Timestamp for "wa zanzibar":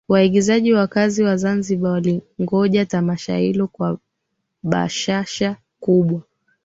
1.23-1.91